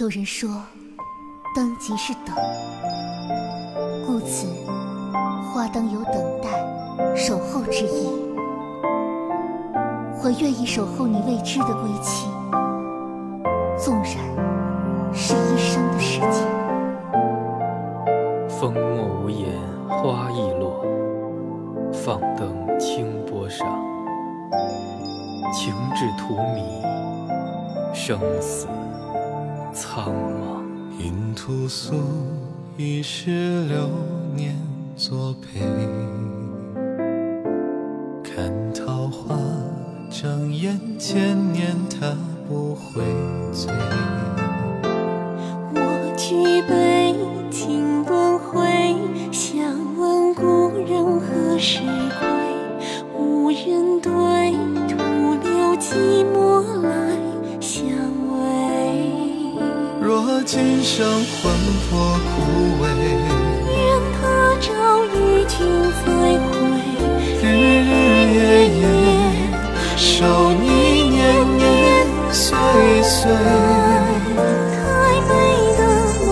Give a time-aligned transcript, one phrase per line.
[0.00, 0.50] 有人说，
[1.54, 2.34] 灯即是等，
[4.04, 4.48] 故此
[5.52, 6.48] 花灯有等待、
[7.14, 8.08] 守候之意。
[10.20, 12.26] 我愿意守候你未知的归期，
[13.78, 16.42] 纵然是一生的时间。
[18.48, 19.52] 风默无言，
[19.88, 20.84] 花易落，
[21.92, 23.64] 放灯清波上，
[25.52, 28.66] 情至荼蘼，生死。
[29.74, 30.62] 苍茫，
[31.02, 31.96] 引屠苏，
[32.76, 33.90] 一世流
[34.36, 34.56] 年
[34.96, 35.60] 作陪。
[38.22, 39.36] 看桃花，
[40.08, 42.16] 睁眼千年，他
[42.48, 43.02] 不会
[43.52, 43.93] 醉。
[60.26, 61.52] 若今生魂
[61.90, 62.32] 魄枯
[62.80, 62.84] 萎，
[63.68, 63.76] 愿
[64.14, 65.52] 他朝与君
[66.00, 66.02] 再
[66.40, 66.48] 会。
[67.42, 67.44] 日
[67.84, 67.92] 日
[68.32, 68.40] 夜
[68.80, 68.82] 夜
[69.98, 70.64] 守你，
[71.10, 71.20] 年
[71.58, 71.62] 年
[72.32, 72.56] 岁
[73.02, 73.30] 岁。
[74.72, 74.80] 太
[75.28, 75.30] 美
[75.76, 75.80] 的
[76.24, 76.26] 梦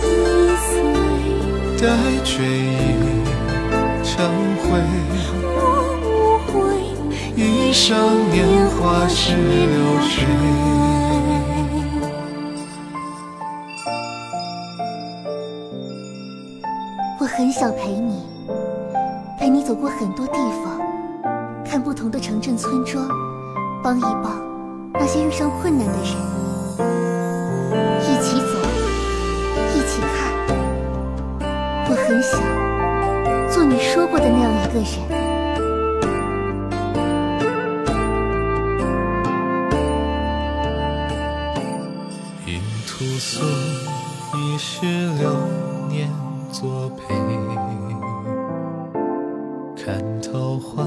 [0.00, 0.08] 易
[0.64, 0.72] 碎，
[1.82, 1.84] 待
[2.24, 2.72] 追忆
[4.02, 4.10] 成
[4.56, 4.64] 灰。
[5.44, 5.54] 我
[6.00, 6.50] 无悔，
[7.36, 7.84] 一生
[8.30, 8.40] 年
[8.70, 10.71] 华是流水。
[17.34, 18.22] 很想陪你，
[19.40, 20.78] 陪你走过很多地方，
[21.64, 23.08] 看不同的城镇村庄，
[23.82, 24.38] 帮一帮
[24.92, 26.14] 那些遇上困难的人，
[28.02, 28.58] 一起走，
[29.74, 30.30] 一起看。
[31.88, 32.38] 我很想
[33.50, 34.86] 做你说过的那样一个人。
[42.46, 43.42] 引屠苏，
[44.36, 44.84] 一世
[45.18, 45.32] 流
[45.88, 46.10] 年
[46.52, 47.14] 作陪。
[49.74, 50.84] 看桃花，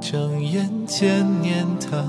[0.00, 2.03] 睁眼千年，他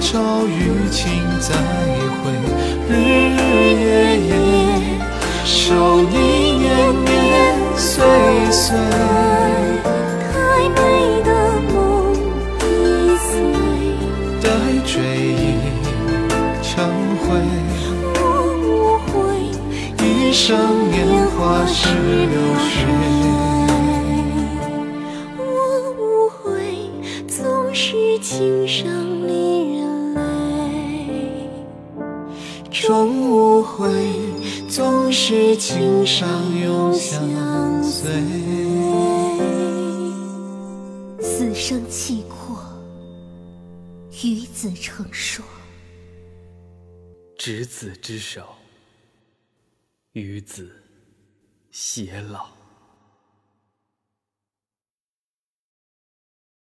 [0.00, 1.04] 朝与君
[1.40, 1.54] 再
[2.18, 2.32] 会，
[2.88, 2.90] 日
[3.36, 3.38] 日
[3.76, 3.84] 夜
[4.28, 4.32] 夜
[5.44, 6.16] 守你，
[6.58, 6.68] 年
[7.04, 7.08] 年
[7.76, 8.02] 岁
[8.50, 8.74] 岁。
[10.32, 10.34] 太
[10.70, 10.78] 美
[11.22, 11.28] 的
[11.72, 11.74] 梦
[12.60, 12.64] 易
[13.18, 13.30] 碎，
[14.42, 14.44] 待
[14.86, 14.92] 追
[15.30, 15.38] 忆
[16.62, 16.68] 成
[17.20, 17.22] 灰。
[18.14, 18.16] 我
[18.64, 18.66] 无
[19.12, 19.12] 悔，
[20.04, 20.48] 一生
[20.90, 20.96] 年
[21.36, 21.78] 华是
[22.26, 22.74] 流水。
[32.80, 33.90] 终无悔，
[34.66, 36.26] 纵使情伤
[36.58, 38.10] 永相随。
[41.20, 42.58] 此生契阔，
[44.24, 45.44] 与子成说。
[47.36, 48.46] 执子之手，
[50.12, 50.70] 与子
[51.70, 52.59] 偕老。